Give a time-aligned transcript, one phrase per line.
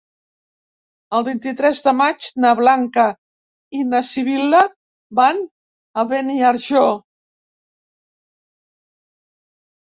[1.17, 3.03] El vint-i-tres de maig na Blanca
[3.81, 4.63] i na Sibil·la
[5.21, 5.45] van
[6.05, 6.89] a Beniarjó.